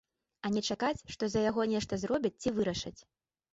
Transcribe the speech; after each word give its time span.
А 0.47 0.49
не 0.55 0.63
чакаць, 0.75 1.03
што 1.17 1.23
за 1.35 1.45
яго 1.45 1.67
нешта 1.75 2.01
зробяць 2.07 2.35
ці 2.41 2.57
вырашаць. 2.59 2.97